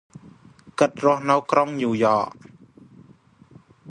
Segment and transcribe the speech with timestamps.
[0.79, 2.27] គាត់រស់នៅក្រុងញូវយ៉ក។